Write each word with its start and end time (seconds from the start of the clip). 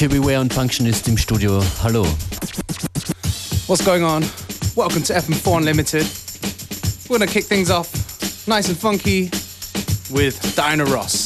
DJ 0.00 0.06
Beware 0.06 0.40
und 0.40 0.50
Functionist 0.50 1.06
im 1.08 1.18
Studio. 1.18 1.62
Hallo. 1.82 2.06
What's 3.66 3.84
going 3.84 4.02
on? 4.02 4.24
Welcome 4.74 5.02
to 5.02 5.12
FM4 5.12 5.58
Unlimited. 5.58 6.06
We're 7.06 7.18
gonna 7.18 7.30
kick 7.30 7.44
things 7.44 7.70
off 7.70 7.86
nice 8.48 8.70
and 8.70 8.78
funky 8.78 9.30
with 10.10 10.56
Diana 10.56 10.86
Ross. 10.86 11.19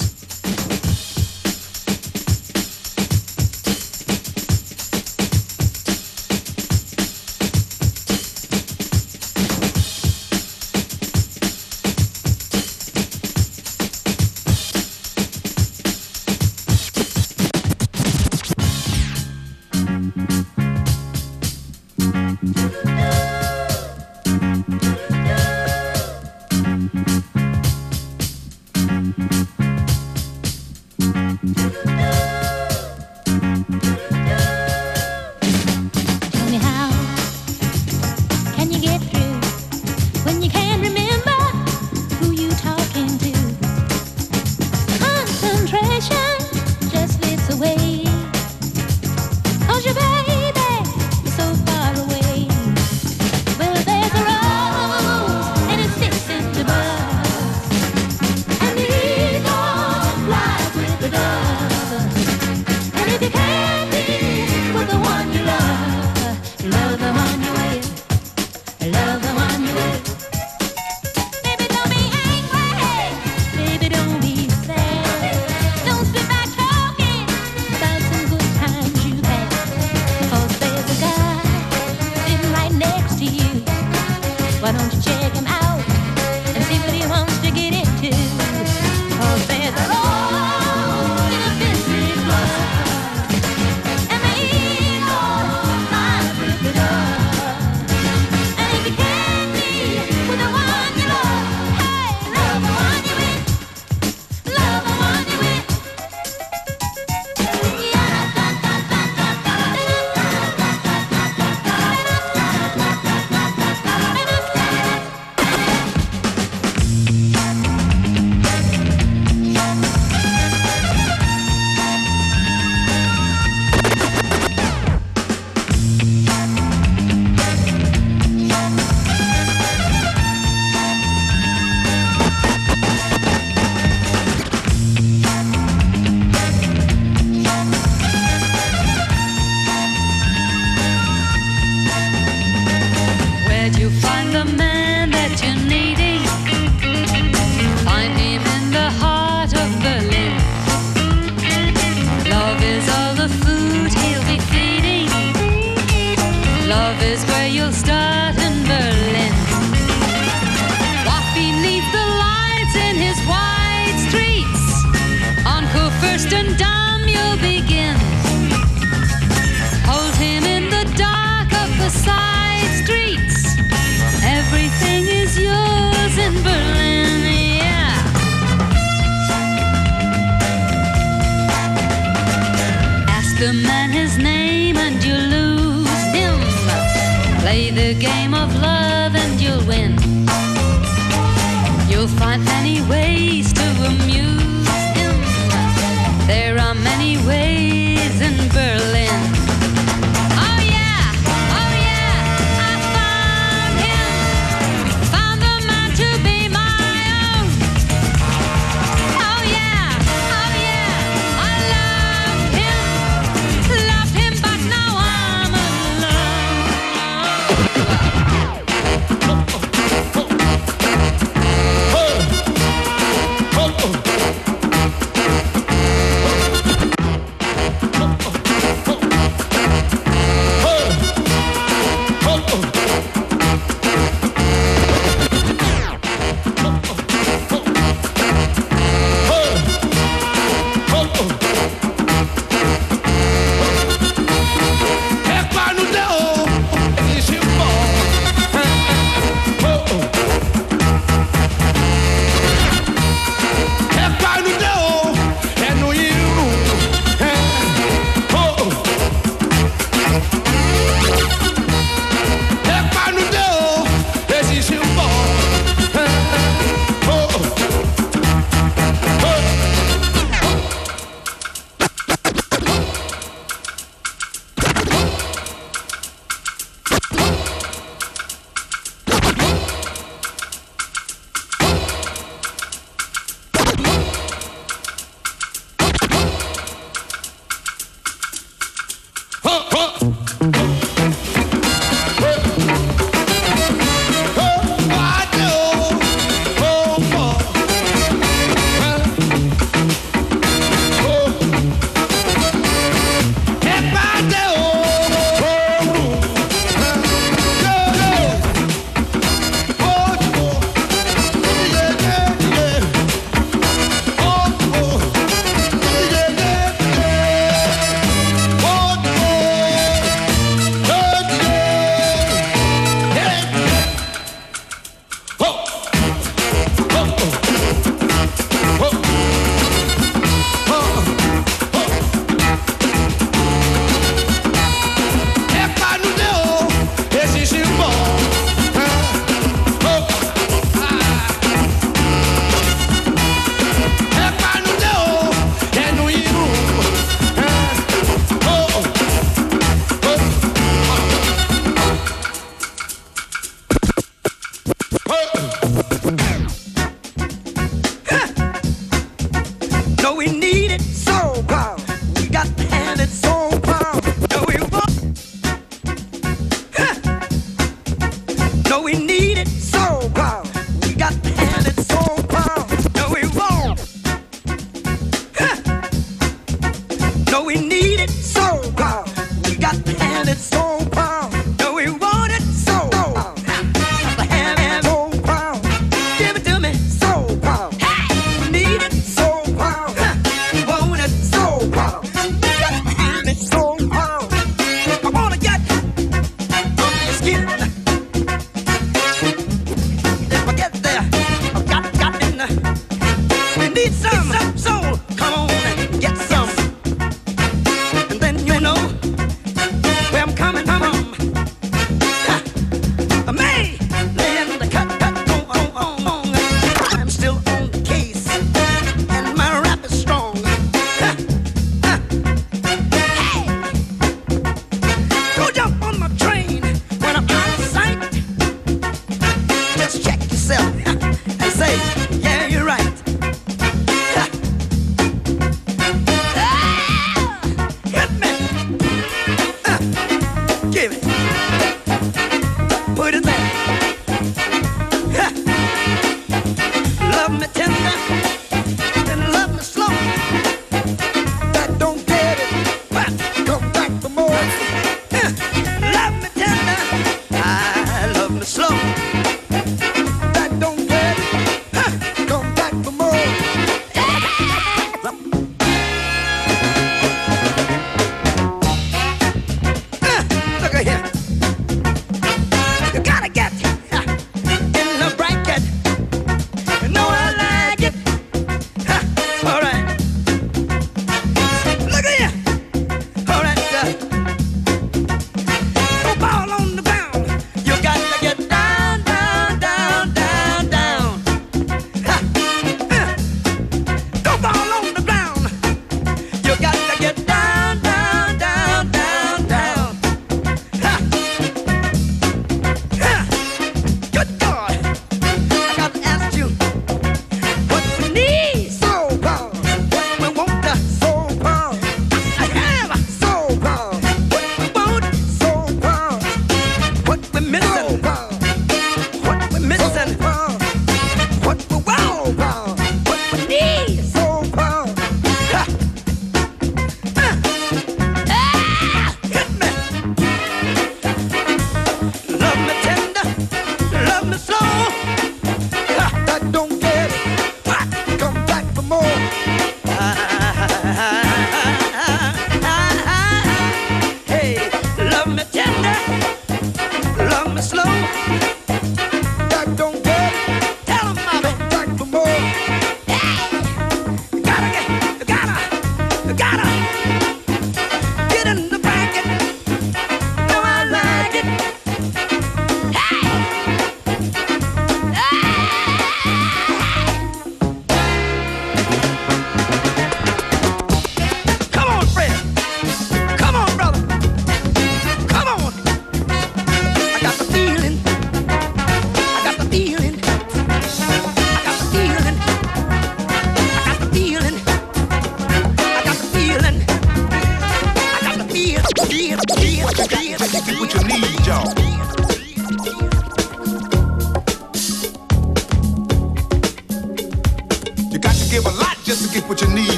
game 188.00 188.34
of 188.34 188.54
love. 188.56 188.73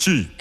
Talk 0.00 0.39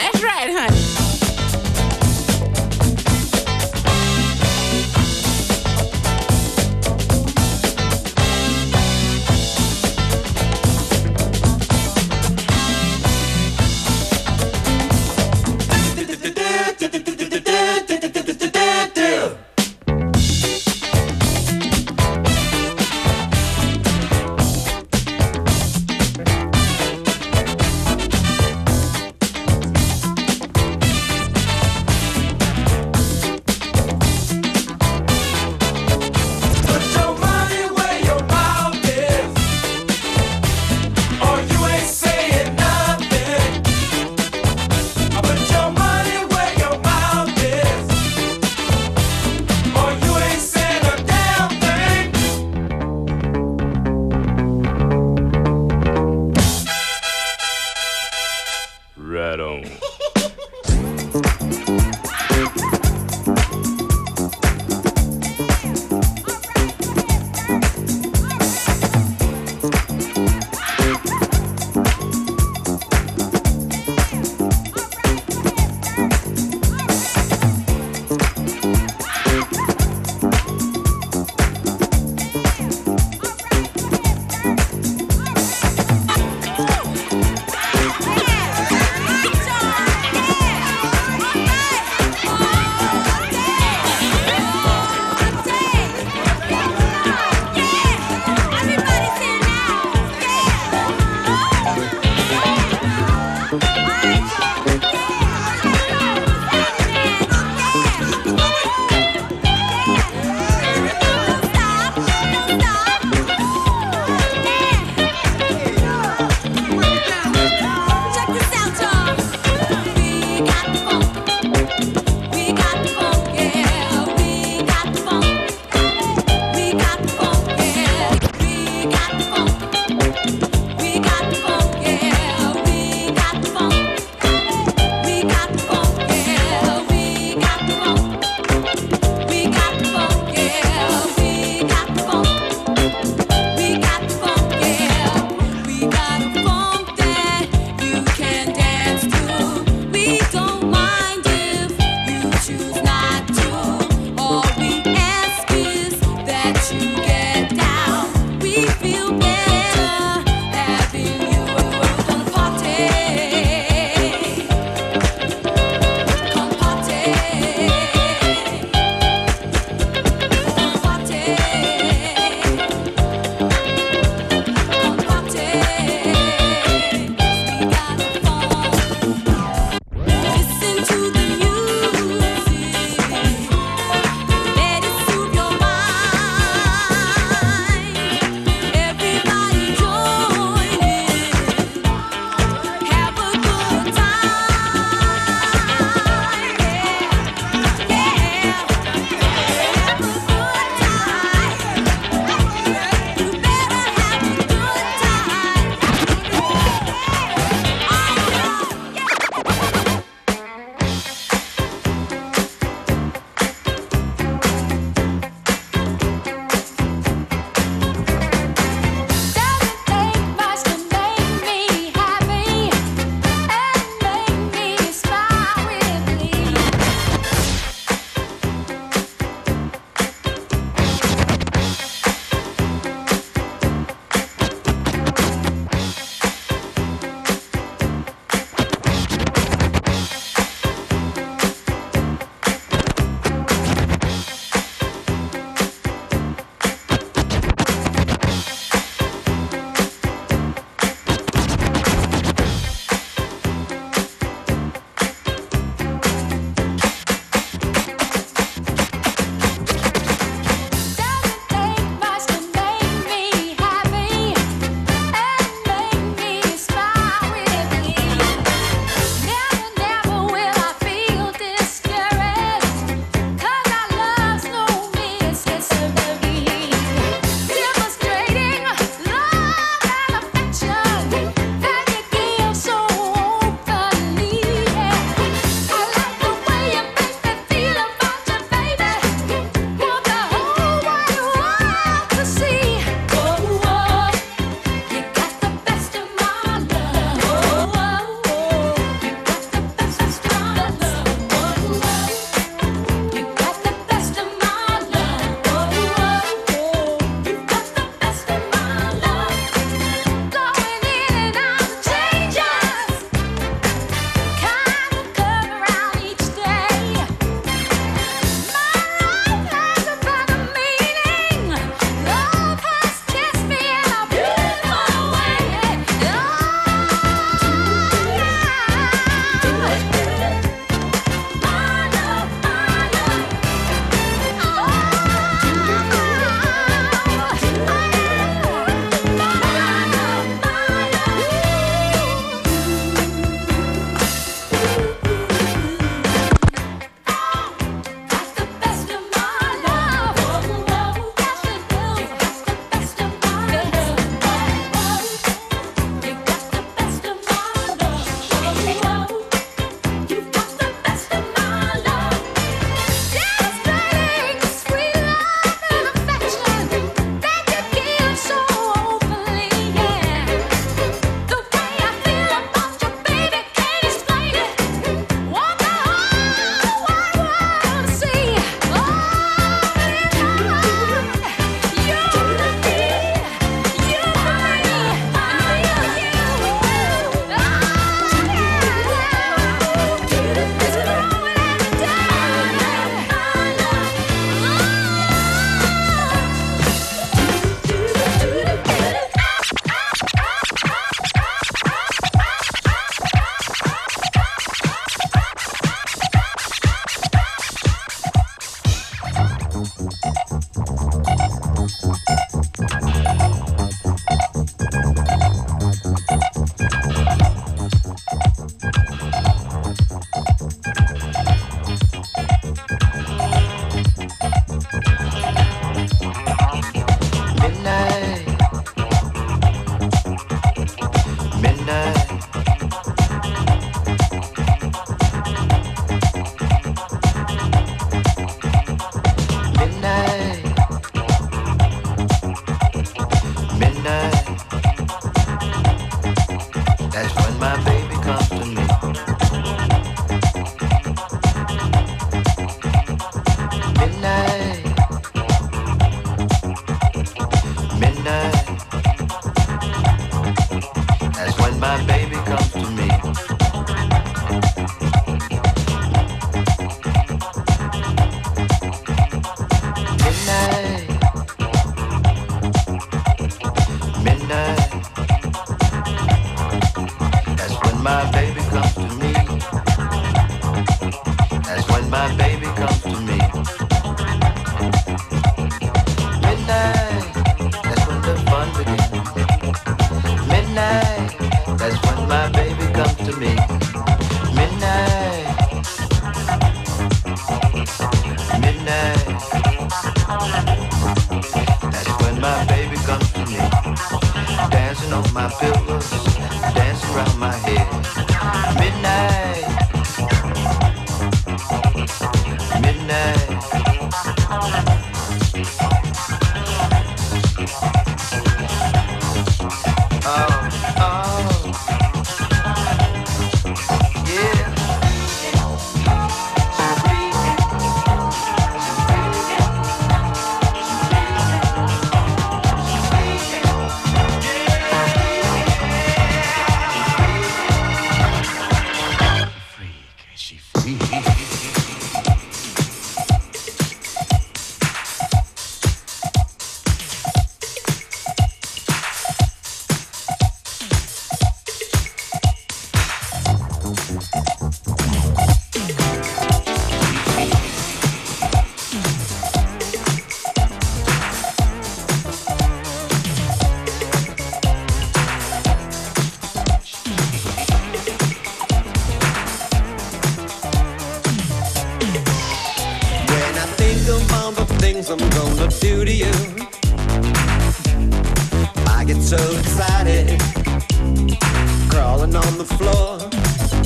the 582.40 582.46
floor, 582.56 582.98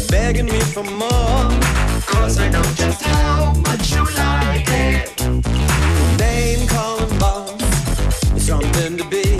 begging 0.10 0.48
me 0.48 0.60
for 0.60 0.84
more. 0.84 1.48
Cause 2.08 2.40
I 2.40 2.50
know 2.50 2.64
just 2.74 3.04
how 3.04 3.54
much 3.68 3.92
you 3.92 4.04
like 4.16 4.66
it. 4.68 5.22
Name 6.18 6.68
calling 6.68 7.20
boss 7.20 7.62
is 8.36 8.48
something 8.48 8.98
to 8.98 9.06
be. 9.10 9.38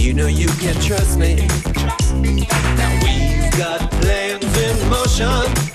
You 0.00 0.14
know 0.14 0.28
you 0.28 0.46
can 0.62 0.76
trust 0.80 1.18
me. 1.18 1.48
Now 2.78 2.92
we've 3.02 3.50
got 3.58 3.90
plans 3.90 4.56
in 4.58 4.88
motion. 4.88 5.71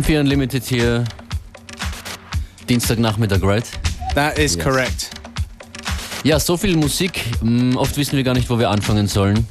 FM4 0.00 0.20
Unlimited 0.20 0.64
hier. 0.64 1.04
Dienstagnachmittag, 2.68 3.42
right? 3.42 3.70
That 4.14 4.38
is 4.38 4.54
yes. 4.54 4.64
correct. 4.64 5.10
Ja, 6.24 6.38
so 6.38 6.56
viel 6.56 6.76
Musik. 6.76 7.24
Mm, 7.42 7.76
oft 7.76 7.96
wissen 7.96 8.16
wir 8.16 8.24
gar 8.24 8.34
nicht, 8.34 8.48
wo 8.48 8.58
wir 8.58 8.70
anfangen 8.70 9.08
sollen. 9.08 9.46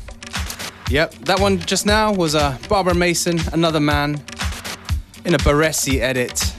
Yep, 0.89 1.25
that 1.25 1.39
one 1.39 1.59
just 1.67 1.85
now 1.85 2.11
was 2.11 2.33
a 2.33 2.39
uh, 2.39 2.67
Barbara 2.67 2.95
Mason, 2.95 3.39
Another 3.51 3.79
Man, 3.79 4.19
in 5.23 5.35
a 5.35 5.37
Baresi 5.37 5.99
edit. 5.99 6.51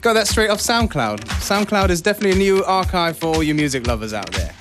Got 0.00 0.14
that 0.14 0.26
straight 0.26 0.50
off 0.50 0.60
SoundCloud. 0.60 1.20
SoundCloud 1.40 1.90
is 1.90 2.00
definitely 2.00 2.32
a 2.32 2.52
new 2.52 2.64
archive 2.64 3.18
for 3.18 3.34
all 3.34 3.42
you 3.42 3.54
music 3.54 3.86
lovers 3.86 4.14
out 4.14 4.30
there. 4.32 4.52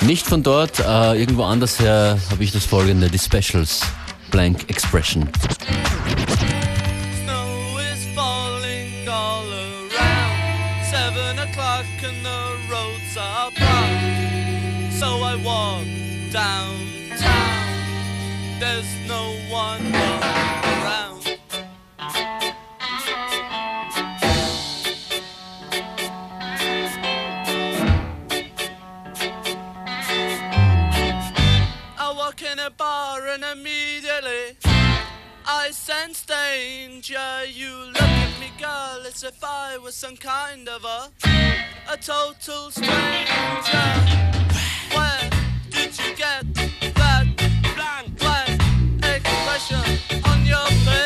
Nicht 0.00 0.26
von 0.26 0.42
dort, 0.42 0.80
uh, 0.80 1.14
irgendwo 1.14 1.42
anders 1.44 1.78
her 1.78 2.18
habe 2.30 2.42
ich 2.42 2.52
das 2.52 2.64
folgende, 2.64 3.10
die 3.10 3.18
Specials, 3.18 3.82
Blank 4.30 4.70
Expression. 4.70 5.28
As 39.16 39.22
if 39.22 39.42
I 39.42 39.78
was 39.78 39.94
some 39.94 40.14
kind 40.14 40.68
of 40.68 40.84
a 40.84 41.10
a 41.90 41.96
total 41.96 42.70
stranger. 42.70 43.88
Where 44.92 45.30
did 45.70 45.98
you 45.98 46.14
get 46.16 46.44
that 46.96 47.26
blank, 47.74 48.18
blank 48.18 48.60
expression 49.02 50.22
on 50.22 50.44
your 50.44 50.66
face? 50.84 51.05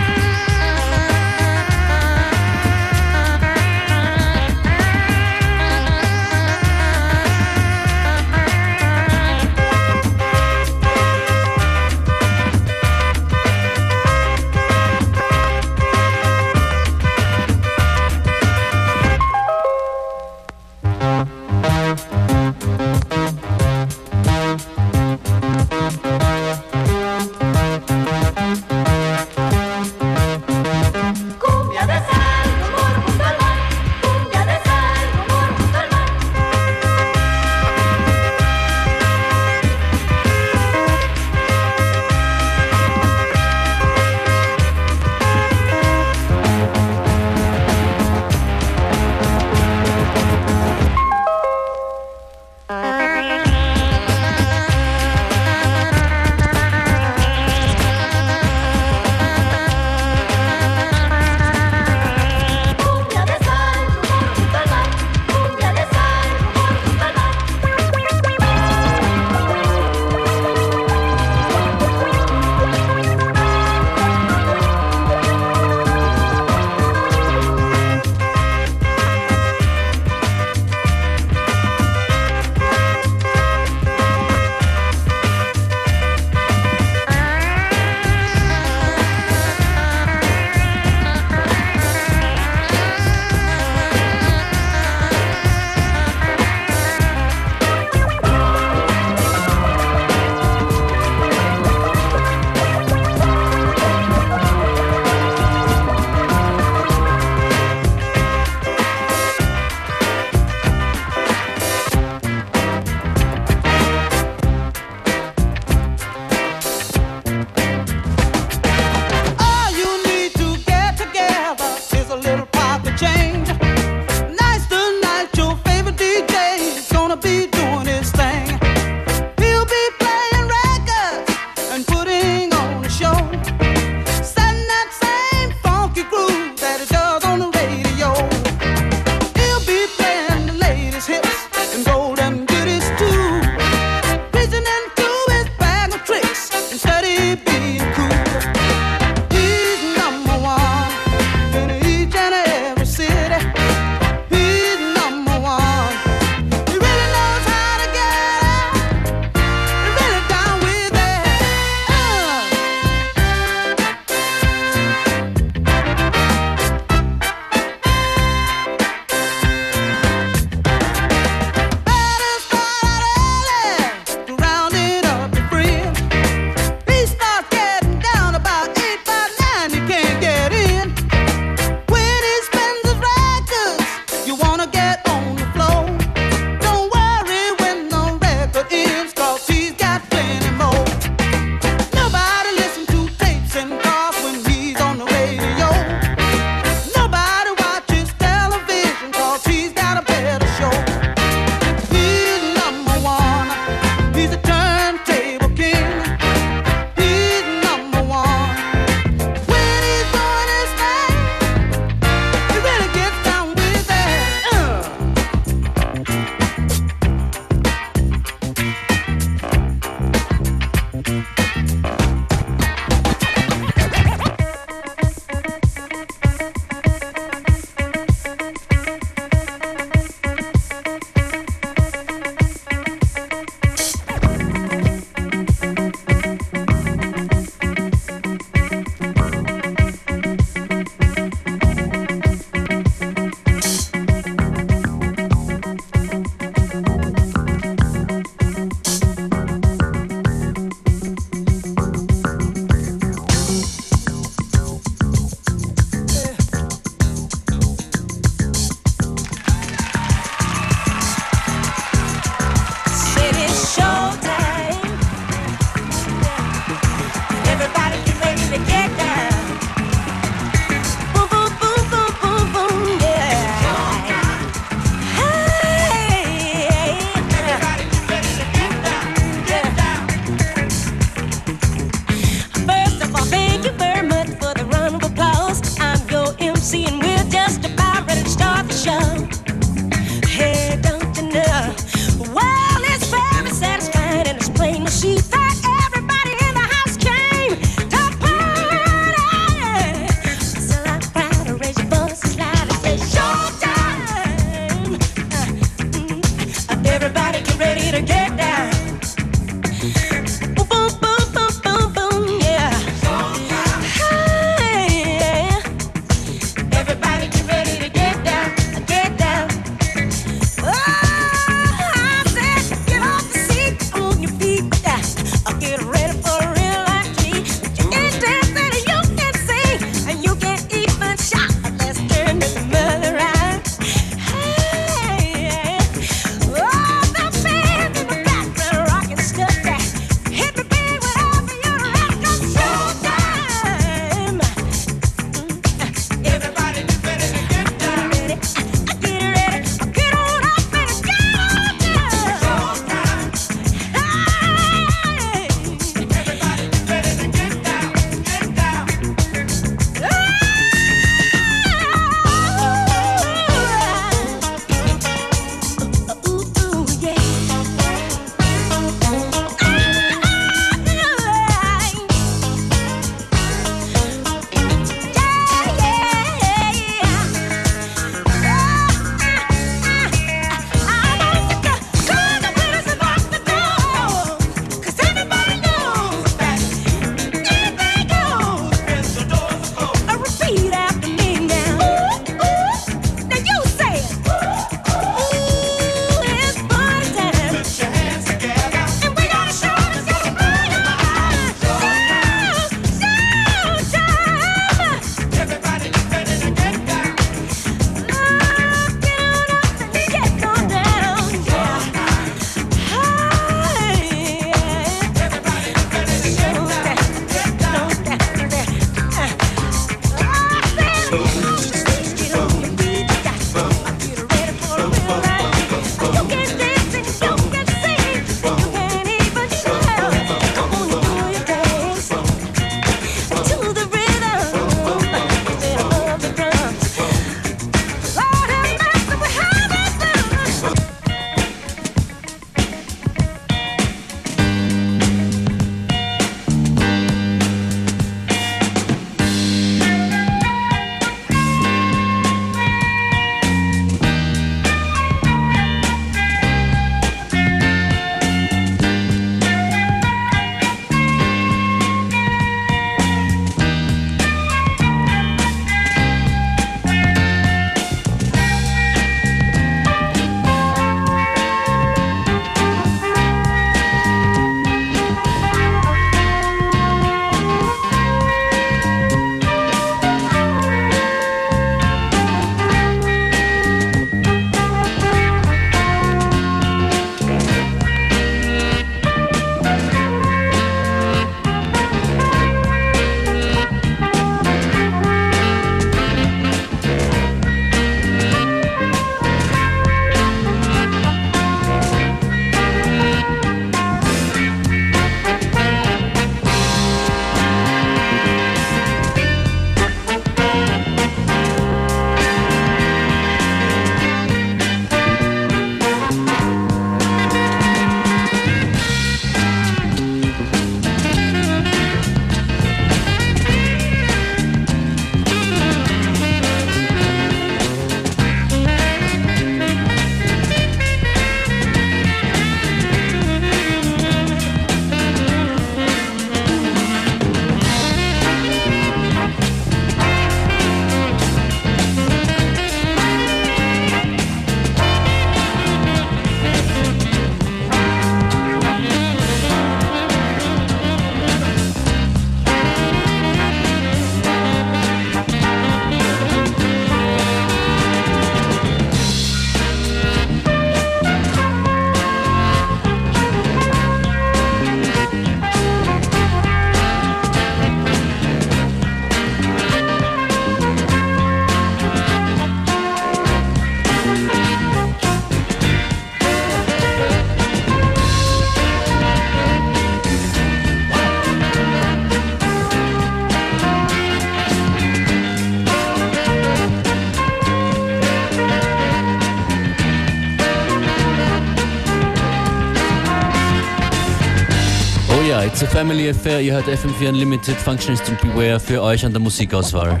Family 595.74 596.08
affair. 596.08 596.40
Ihr 596.40 596.52
hört 596.52 596.68
FM4 596.68 597.08
Unlimited 597.08 597.56
Functionist 597.56 598.08
und 598.08 598.20
Beware 598.20 598.60
für 598.60 598.80
euch 598.80 599.04
an 599.04 599.12
der 599.12 599.20
Musikauswahl. 599.20 600.00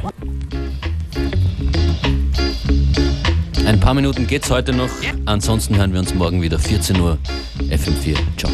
Ein 3.66 3.80
paar 3.80 3.94
Minuten 3.94 4.28
geht's 4.28 4.48
heute 4.50 4.72
noch. 4.72 4.88
Ansonsten 5.26 5.76
hören 5.76 5.92
wir 5.92 5.98
uns 5.98 6.14
morgen 6.14 6.40
wieder 6.40 6.60
14 6.60 7.00
Uhr 7.00 7.18
FM4. 7.70 8.16
Ciao. 8.36 8.52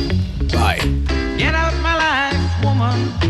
Bye. 0.51 0.79
Get 1.37 1.55
out 1.55 1.75
my 1.83 1.93
life, 1.93 2.39
woman. 2.63 3.30